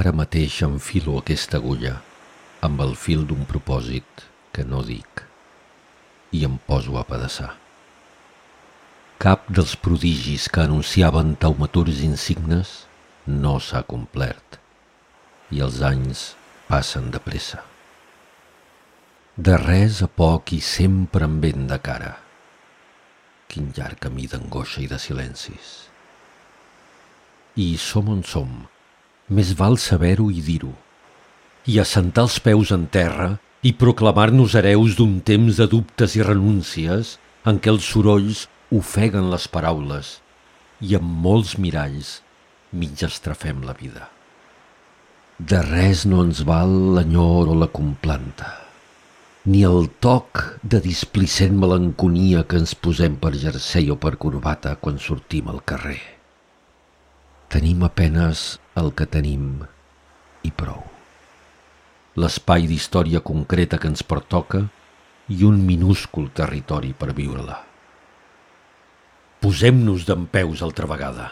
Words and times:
Ara 0.00 0.12
mateix 0.16 0.54
enfilo 0.64 1.18
aquesta 1.20 1.58
agulla 1.58 1.96
amb 2.66 2.80
el 2.84 2.94
fil 3.00 3.26
d'un 3.28 3.42
propòsit 3.48 4.22
que 4.56 4.64
no 4.68 4.80
dic 4.86 5.24
i 6.38 6.44
em 6.48 6.54
poso 6.68 6.94
a 6.96 7.02
pedaçar. 7.08 7.50
Cap 9.20 9.50
dels 9.58 9.74
prodigis 9.86 10.46
que 10.48 10.62
anunciaven 10.62 11.34
taumaturs 11.42 12.00
insignes 12.06 12.72
no 13.26 13.58
s'ha 13.66 13.82
complert 13.92 14.56
i 15.52 15.60
els 15.68 15.82
anys 15.90 16.24
passen 16.70 17.12
de 17.12 17.20
pressa. 17.26 17.60
De 19.36 19.60
res 19.60 20.00
a 20.06 20.08
poc 20.22 20.54
i 20.56 20.64
sempre 20.72 21.28
amb 21.28 21.44
vent 21.44 21.68
de 21.68 21.80
cara. 21.90 22.14
Quin 23.52 23.72
llarg 23.76 24.00
camí 24.08 24.30
d'angoixa 24.32 24.80
i 24.86 24.88
de 24.88 25.04
silencis. 25.10 25.78
I 27.60 27.74
som 27.90 28.08
on 28.08 28.24
som, 28.24 28.60
més 29.30 29.54
val 29.58 29.78
saber-ho 29.78 30.28
i 30.30 30.42
dir-ho, 30.42 30.72
i 31.70 31.78
assentar 31.78 32.26
els 32.26 32.38
peus 32.42 32.72
en 32.74 32.86
terra 32.90 33.36
i 33.62 33.72
proclamar-nos 33.76 34.56
hereus 34.58 34.96
d'un 34.98 35.18
temps 35.20 35.60
de 35.60 35.66
dubtes 35.70 36.16
i 36.18 36.24
renúncies 36.26 37.16
en 37.46 37.60
què 37.62 37.70
els 37.72 37.86
sorolls 37.86 38.46
ofeguen 38.74 39.30
les 39.30 39.46
paraules 39.52 40.18
i 40.80 40.96
amb 40.98 41.20
molts 41.26 41.56
miralls 41.60 42.18
mig 42.72 43.02
estrafem 43.06 43.62
la 43.66 43.74
vida. 43.76 44.08
De 45.40 45.60
res 45.64 46.04
no 46.06 46.24
ens 46.26 46.42
val 46.48 46.72
l'enyor 46.96 47.50
o 47.52 47.56
la 47.62 47.70
complanta, 47.72 48.52
ni 49.46 49.62
el 49.64 49.88
toc 50.04 50.44
de 50.62 50.82
displicent 50.84 51.56
melanconia 51.56 52.44
que 52.44 52.60
ens 52.60 52.74
posem 52.76 53.16
per 53.20 53.32
jersei 53.40 53.90
o 53.90 53.96
per 53.96 54.18
corbata 54.20 54.76
quan 54.76 55.00
sortim 55.00 55.48
al 55.48 55.62
carrer. 55.64 56.19
Tenim 57.50 57.82
apenes 57.82 58.60
el 58.78 58.92
que 58.94 59.08
tenim 59.10 59.64
i 60.46 60.50
prou 60.54 60.84
l'espai 62.20 62.68
d'història 62.70 63.20
concreta 63.26 63.78
que 63.82 63.88
ens 63.90 64.04
pertoca 64.06 64.60
i 65.30 65.42
un 65.46 65.60
minúscul 65.66 66.28
territori 66.34 66.92
per 66.94 67.10
viure-la. 67.16 67.56
Posem-nos 69.40 70.06
d'en 70.06 70.28
peus 70.30 70.62
altra 70.66 70.86
vegada 70.90 71.30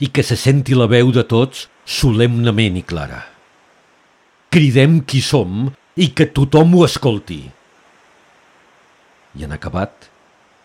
i 0.00 0.08
que 0.08 0.26
se 0.26 0.38
senti 0.38 0.74
la 0.74 0.88
veu 0.90 1.14
de 1.14 1.26
tots 1.28 1.68
solemnament 1.84 2.78
i 2.80 2.84
clara. 2.94 3.22
Cridem 4.50 5.00
qui 5.06 5.22
som 5.22 5.70
i 5.94 6.10
que 6.10 6.30
tothom 6.34 6.74
ho 6.74 6.84
escolti. 6.86 7.42
I 9.38 9.46
en 9.46 9.54
acabat, 9.54 10.08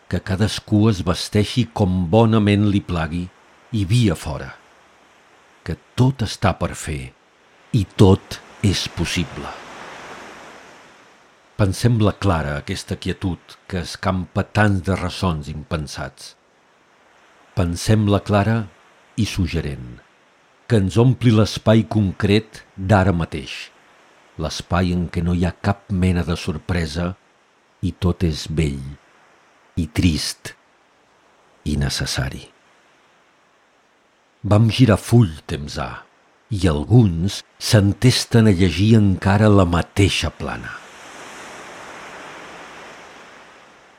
que 0.09 0.21
cadascú 0.21 0.87
es 0.89 1.05
vesteixi 1.05 1.69
com 1.73 2.05
bonament 2.09 2.69
li 2.71 2.81
plagui 2.81 3.25
i 3.75 3.85
via 3.85 4.15
fora. 4.15 4.53
Que 5.65 5.75
tot 5.97 6.21
està 6.21 6.53
per 6.59 6.75
fer 6.77 7.01
i 7.73 7.83
tot 7.97 8.39
és 8.63 8.85
possible. 8.93 9.49
Pensem-la 11.55 12.11
clara, 12.19 12.57
aquesta 12.59 12.97
quietud 12.99 13.57
que 13.71 13.81
escampa 13.81 14.43
tants 14.43 14.83
de 14.85 14.95
ressons 14.99 15.49
impensats. 15.51 16.33
Pensem-la 17.55 18.19
clara 18.27 18.57
i 19.15 19.25
suggerent, 19.25 20.01
que 20.67 20.81
ens 20.83 20.97
ompli 21.01 21.31
l'espai 21.31 21.85
concret 21.97 22.63
d'ara 22.75 23.13
mateix, 23.15 23.53
l'espai 24.37 24.91
en 24.95 25.07
què 25.07 25.23
no 25.23 25.33
hi 25.33 25.45
ha 25.47 25.55
cap 25.67 25.87
mena 26.05 26.25
de 26.27 26.35
sorpresa 26.39 27.13
i 27.81 27.93
tot 28.05 28.25
és 28.27 28.49
vell 28.51 28.91
i 29.79 29.87
trist 29.87 30.55
i 31.65 31.79
necessari. 31.79 32.54
Vam 34.45 34.67
girar 34.69 34.99
full 35.01 35.31
temps 35.49 35.79
ha 35.81 36.05
i 36.53 36.67
alguns 36.69 37.39
s'entesten 37.57 38.45
a 38.45 38.53
llegir 38.53 38.91
encara 38.99 39.47
la 39.49 39.65
mateixa 39.65 40.29
plana. 40.29 40.69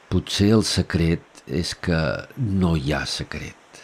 Potser 0.06 0.52
el 0.54 0.62
secret 0.68 1.42
és 1.50 1.74
que 1.74 1.98
no 2.38 2.76
hi 2.78 2.94
ha 2.94 3.02
secret. 3.10 3.82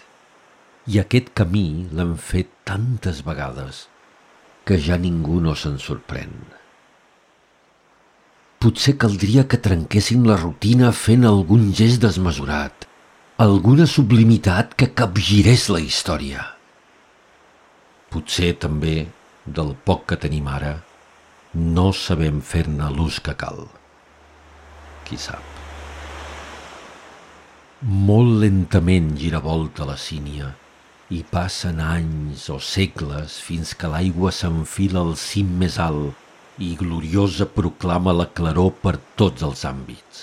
I 0.86 1.02
aquest 1.02 1.32
camí 1.34 1.88
l'han 1.90 2.14
fet 2.30 2.54
tantes 2.68 3.24
vegades 3.26 3.88
que 4.62 4.78
ja 4.78 5.00
ningú 5.02 5.40
no 5.42 5.56
se'n 5.58 5.82
sorprèn. 5.82 6.30
Potser 8.62 8.94
caldria 9.02 9.48
que 9.50 9.58
trenquessin 9.58 10.22
la 10.30 10.38
rutina 10.38 10.94
fent 10.94 11.26
algun 11.26 11.72
gest 11.74 12.06
desmesurat, 12.06 12.86
alguna 13.42 13.90
sublimitat 13.90 14.76
que 14.78 14.92
capgirés 14.94 15.66
la 15.74 15.82
història. 15.82 16.51
Potser 18.12 18.52
també, 18.60 18.96
del 19.46 19.72
poc 19.88 20.04
que 20.10 20.18
tenim 20.24 20.48
ara, 20.52 20.74
no 21.54 21.90
sabem 21.96 22.40
fer-ne 22.44 22.90
l'ús 22.92 23.18
que 23.24 23.34
cal. 23.40 23.64
Qui 25.08 25.16
sap. 25.20 25.48
Molt 27.82 28.36
lentament 28.44 29.14
gira 29.18 29.40
volta 29.42 29.88
la 29.88 29.96
sínia 29.98 30.52
i 31.12 31.22
passen 31.28 31.80
anys 31.82 32.44
o 32.54 32.58
segles 32.62 33.40
fins 33.46 33.72
que 33.80 33.90
l'aigua 33.90 34.30
s'enfila 34.32 35.02
al 35.02 35.16
cim 35.20 35.50
més 35.62 35.80
alt 35.82 36.62
i 36.62 36.70
gloriosa 36.78 37.48
proclama 37.56 38.14
la 38.20 38.28
claror 38.38 38.70
per 38.84 38.94
tots 39.18 39.44
els 39.48 39.64
àmbits. 39.68 40.22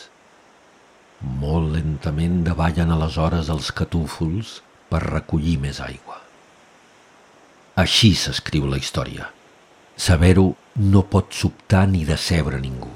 Molt 1.44 1.74
lentament 1.76 2.42
davallen 2.48 2.96
aleshores 2.96 3.52
els 3.58 3.74
catúfols 3.82 4.60
per 4.90 5.04
recollir 5.10 5.60
més 5.68 5.84
aigua. 5.84 6.19
Així 7.80 8.10
s'escriu 8.18 8.66
la 8.68 8.80
història. 8.82 9.30
Saber-ho 9.96 10.50
no 10.94 11.04
pot 11.14 11.36
sobtar 11.36 11.86
ni 11.88 12.02
decebre 12.08 12.60
ningú. 12.60 12.92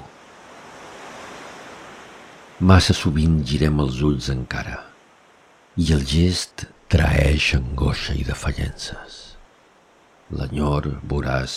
Massa 2.70 2.96
sovint 2.96 3.38
girem 3.48 3.80
els 3.84 4.00
ulls 4.08 4.28
encara 4.32 4.80
i 5.80 5.90
el 5.94 6.04
gest 6.10 6.66
traeix 6.92 7.48
angoixa 7.56 8.14
i 8.14 8.24
defallences. 8.28 9.16
L'enyor, 10.34 10.90
voràs, 11.10 11.56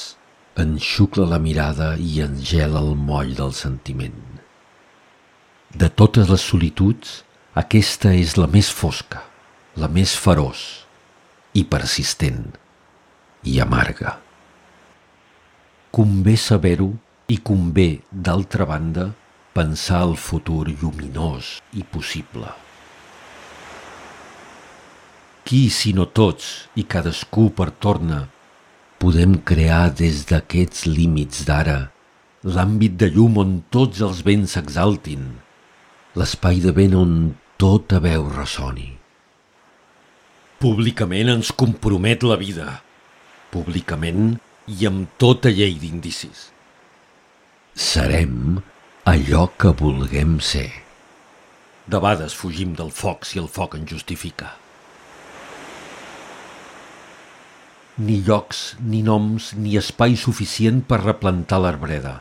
enxucla 0.63 1.27
la 1.33 1.39
mirada 1.39 1.89
i 2.01 2.21
engela 2.25 2.81
el 2.81 2.95
moll 3.09 3.33
del 3.37 3.53
sentiment. 3.53 4.23
De 5.75 5.89
totes 6.01 6.31
les 6.31 6.47
solituds, 6.51 7.21
aquesta 7.63 8.13
és 8.15 8.37
la 8.39 8.47
més 8.55 8.71
fosca, 8.73 9.21
la 9.75 9.91
més 9.99 10.15
feroç 10.17 10.63
i 11.53 11.63
persistent 11.67 12.55
i 13.47 13.59
amarga. 13.63 14.17
Convé 15.95 16.35
saber-ho 16.35 16.91
i 17.31 17.39
convé, 17.49 17.89
d'altra 18.11 18.67
banda, 18.67 19.09
pensar 19.55 20.03
el 20.05 20.15
futur 20.19 20.67
lluminós 20.69 21.57
i 21.73 21.83
possible. 21.83 22.51
Qui, 25.47 25.67
si 25.71 25.93
no 25.95 26.05
tots 26.11 26.67
i 26.75 26.83
cadascú 26.83 27.47
per 27.55 27.71
torna, 27.71 28.25
podem 28.99 29.37
crear 29.47 29.87
des 29.95 30.25
d'aquests 30.29 30.85
límits 30.91 31.45
d'ara 31.47 31.79
l'àmbit 32.47 32.95
de 32.99 33.09
llum 33.11 33.39
on 33.41 33.53
tots 33.73 34.03
els 34.05 34.21
vents 34.27 34.53
s'exaltin, 34.55 35.23
l'espai 36.19 36.61
de 36.63 36.73
vent 36.75 36.95
on 36.95 37.13
tota 37.57 37.99
veu 38.03 38.27
ressoni. 38.29 38.91
Públicament 40.61 41.33
ens 41.37 41.51
compromet 41.53 42.23
la 42.25 42.37
vida, 42.39 42.67
públicament 43.53 44.37
i 44.67 44.87
amb 44.89 45.07
tota 45.21 45.51
llei 45.53 45.77
d'indicis. 45.79 46.49
Serem 47.77 48.59
allò 49.07 49.47
que 49.55 49.71
vulguem 49.79 50.39
ser. 50.43 50.69
De 51.87 51.99
vegades 52.03 52.33
fugim 52.35 52.73
del 52.75 52.89
foc 52.91 53.23
si 53.29 53.39
el 53.39 53.47
foc 53.47 53.77
en 53.77 53.85
justifica. 53.87 54.55
Ni 57.97 58.19
llocs, 58.25 58.75
ni 58.83 58.99
noms, 59.01 59.53
ni 59.57 59.77
espai 59.79 60.17
suficient 60.19 60.83
per 60.89 60.99
replantar 61.01 61.61
l'arbreda. 61.63 62.17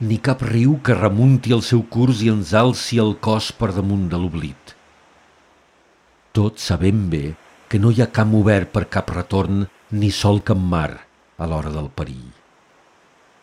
Ni 0.00 0.20
cap 0.22 0.44
riu 0.46 0.76
que 0.84 0.94
remunti 0.94 1.54
el 1.56 1.64
seu 1.66 1.82
curs 1.82 2.20
i 2.22 2.28
ens 2.30 2.52
alci 2.54 3.00
el 3.02 3.16
cos 3.24 3.50
per 3.56 3.72
damunt 3.74 4.06
de 4.12 4.20
l'oblit. 4.20 4.76
Tots 6.36 6.68
sabem 6.70 7.08
bé 7.10 7.24
que 7.68 7.80
no 7.82 7.90
hi 7.90 8.04
ha 8.04 8.12
camp 8.14 8.36
obert 8.38 8.70
per 8.74 8.84
cap 8.92 9.10
retorn 9.16 9.64
ni 9.90 10.10
sol 10.14 10.38
cap 10.46 10.58
mar 10.58 11.02
a 11.36 11.46
l'hora 11.50 11.72
del 11.74 11.88
perill. 11.90 12.30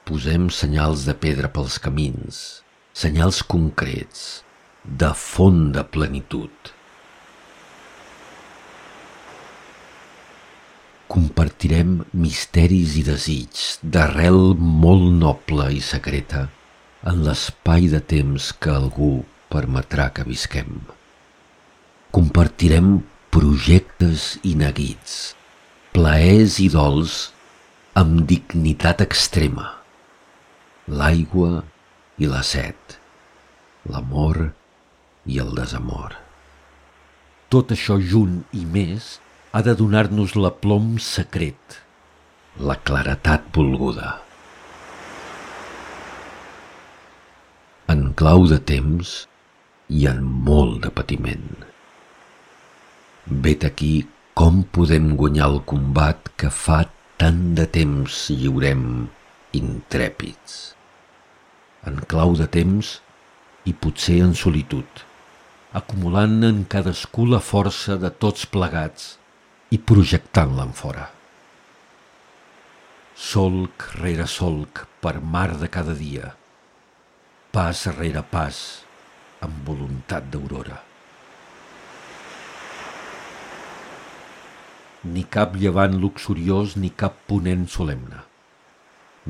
Posem 0.07 0.47
senyals 0.53 1.03
de 1.03 1.15
pedra 1.19 1.49
pels 1.51 1.75
camins, 1.83 2.37
senyals 2.95 3.41
concrets, 3.43 4.43
de 4.87 5.11
fonda 5.11 5.83
plenitud. 5.83 6.71
Compartirem 11.11 11.97
misteris 12.15 12.95
i 12.99 13.03
desig 13.03 13.63
d'arrel 13.83 14.55
molt 14.59 15.11
noble 15.19 15.67
i 15.75 15.81
secreta 15.83 16.47
en 17.07 17.23
l'espai 17.27 17.87
de 17.91 17.99
temps 17.99 18.53
que 18.55 18.71
algú 18.71 19.11
permetrà 19.51 20.09
que 20.15 20.23
visquem. 20.27 20.79
Compartirem 22.15 23.01
projectes 23.31 24.37
i 24.47 24.55
neguits, 24.59 25.36
plaers 25.97 26.59
i 26.61 26.67
dols 26.69 27.13
amb 27.97 28.19
dignitat 28.29 28.99
extrema. 29.01 29.63
L'aigua 30.99 31.63
i 32.21 32.27
la 32.29 32.43
set, 32.45 32.99
l'amor 33.89 34.37
i 35.25 35.39
el 35.41 35.55
desamor. 35.57 36.13
Tot 37.49 37.73
això 37.73 37.97
junt 38.11 38.35
i 38.53 38.61
més 38.75 39.07
ha 39.57 39.63
de 39.65 39.73
donar-nos 39.79 40.35
l'aplom 40.37 40.91
secret, 41.01 41.79
la 42.61 42.75
claretat 42.89 43.47
volguda. 43.55 44.11
En 47.95 48.11
clau 48.21 48.45
de 48.53 48.59
temps 48.73 49.15
i 49.89 50.05
en 50.13 50.21
molt 50.51 50.77
de 50.85 50.93
patiment. 51.01 51.49
Vet 53.47 53.65
aquí 53.65 53.95
com 54.37 54.59
podem 54.69 55.15
guanyar 55.17 55.47
el 55.49 55.55
combat 55.65 56.27
que 56.37 56.51
fa 56.53 56.83
tant 57.17 57.39
de 57.57 57.63
temps 57.73 58.17
lliurem 58.29 58.83
intrèpids. 59.57 60.57
En 61.89 61.97
clau 62.11 62.35
de 62.37 62.45
temps 62.53 62.91
i 63.65 63.73
potser 63.73 64.19
en 64.27 64.35
solitud, 64.37 65.01
acumulant 65.79 66.37
en 66.45 66.59
cadascú 66.69 67.25
la 67.31 67.41
força 67.47 67.97
de 68.03 68.11
tots 68.25 68.45
plegats 68.53 69.07
i 69.73 69.79
projectant-la 69.81 70.67
en 70.69 70.77
fora. 70.81 71.07
Solc 73.17 73.87
rere 74.03 74.27
solc 74.29 74.83
per 75.01 75.15
mar 75.37 75.49
de 75.63 75.71
cada 75.79 75.97
dia, 75.97 76.35
pas 77.57 77.87
rere 77.97 78.21
pas, 78.37 78.61
amb 79.41 79.73
voluntat 79.73 80.29
d'aurora. 80.29 80.86
Ni 85.13 85.23
cap 85.37 85.55
llevant 85.55 85.95
luxuriós 86.01 86.75
ni 86.81 86.91
cap 87.03 87.15
ponent 87.29 87.67
solemne. 87.71 88.25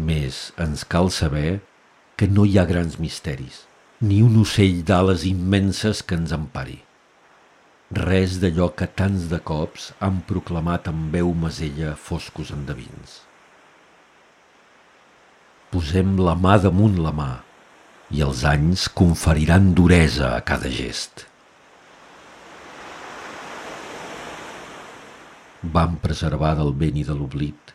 Més 0.10 0.42
ens 0.66 0.84
cal 0.96 1.12
saber 1.14 1.60
que 2.18 2.30
no 2.32 2.46
hi 2.46 2.58
ha 2.58 2.66
grans 2.70 2.98
misteris, 3.02 3.64
ni 4.02 4.24
un 4.26 4.42
ocell 4.42 4.84
d'ales 4.90 5.26
immenses 5.30 6.02
que 6.02 6.18
ens 6.18 6.34
empari 6.34 6.82
res 7.92 8.40
d'allò 8.42 8.68
que 8.76 8.88
tants 9.00 9.30
de 9.32 9.40
cops 9.40 9.94
han 10.04 10.20
proclamat 10.28 10.90
amb 10.92 11.14
veu 11.14 11.32
masella 11.34 11.96
foscos 11.96 12.52
endevins. 12.52 13.22
Posem 15.72 16.18
la 16.20 16.36
mà 16.36 16.58
damunt 16.60 17.00
la 17.00 17.14
mà 17.16 17.32
i 18.12 18.22
els 18.22 18.44
anys 18.44 18.88
conferiran 18.90 19.74
duresa 19.74 20.36
a 20.36 20.42
cada 20.42 20.70
gest. 20.70 21.28
Vam 25.64 25.98
preservar 26.04 26.56
del 26.60 26.74
vent 26.78 27.02
i 27.02 27.06
de 27.08 27.16
l'oblit 27.18 27.74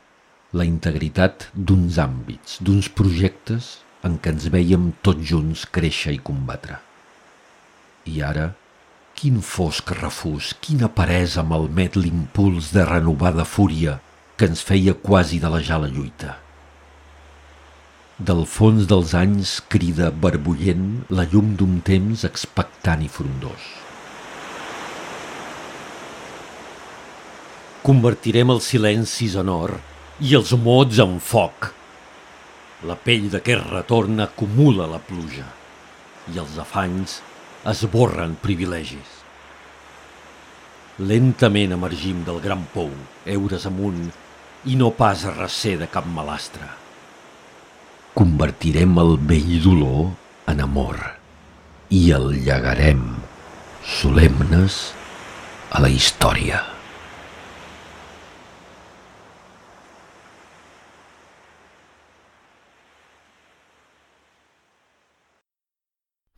la 0.52 0.66
integritat 0.68 1.48
d'uns 1.54 1.96
àmbits, 1.98 2.58
d'uns 2.60 2.90
projectes 2.92 3.78
en 4.04 4.18
què 4.20 4.34
ens 4.34 4.50
veiem 4.52 4.90
tots 5.02 5.24
junts 5.30 5.64
créixer 5.64 6.12
i 6.12 6.20
combatre. 6.20 6.76
I 8.04 8.20
ara, 8.26 8.50
Quin 9.22 9.42
fosc 9.44 9.92
refús, 9.94 10.48
quina 10.64 10.88
peresa 10.90 11.44
malmet 11.46 11.98
l'impuls 11.98 12.72
de 12.74 12.82
renovada 12.88 13.44
fúria 13.44 13.98
que 14.36 14.48
ens 14.50 14.64
feia 14.66 14.94
quasi 15.08 15.38
de 15.42 15.50
la 15.52 15.60
lluita. 15.92 16.38
Del 18.18 18.42
fons 18.46 18.88
dels 18.90 19.14
anys 19.14 19.54
crida 19.74 20.10
barbullent 20.10 21.04
la 21.10 21.28
llum 21.28 21.54
d'un 21.60 21.78
temps 21.92 22.24
expectant 22.24 23.04
i 23.04 23.12
frondós. 23.18 23.81
Convertirem 27.82 28.52
els 28.52 28.68
silencis 28.70 29.32
en 29.40 29.48
or 29.50 29.72
i 30.22 30.36
els 30.38 30.52
mots 30.54 31.00
en 31.02 31.16
foc. 31.18 31.72
La 32.86 32.94
pell 32.94 33.24
d'aquest 33.32 33.64
retorn 33.72 34.22
acumula 34.22 34.86
la 34.86 35.00
pluja 35.02 35.48
i 36.30 36.38
els 36.38 36.54
afanys 36.62 37.16
esborren 37.72 38.36
privilegis. 38.44 39.16
Lentament 41.10 41.74
emergim 41.74 42.20
del 42.28 42.38
gran 42.44 42.62
pou, 42.70 42.92
eures 43.34 43.66
amunt, 43.66 44.12
i 44.70 44.76
no 44.78 44.92
pas 44.94 45.24
a 45.26 45.32
recer 45.34 45.74
de 45.80 45.88
cap 45.90 46.06
malastre. 46.06 46.68
Convertirem 48.14 48.94
el 49.02 49.16
vell 49.26 49.56
dolor 49.64 50.12
en 50.52 50.62
amor 50.62 51.00
i 51.90 52.04
el 52.14 52.30
llegarem, 52.46 53.02
solemnes, 53.82 54.92
a 55.72 55.82
la 55.82 55.90
història. 55.90 56.62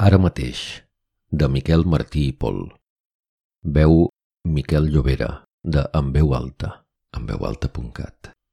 Ara 0.04 0.18
mateix, 0.20 0.58
de 1.32 1.46
Miquel 1.48 1.86
Martí 1.88 2.26
i 2.28 2.32
Pol. 2.36 2.58
Veu 3.76 3.94
Miquel 4.56 4.90
Llobera, 4.92 5.30
de 5.64 5.86
En 6.00 6.10
veu 6.12 6.34
alta, 6.36 6.74
enveualta.cat. 7.16 8.33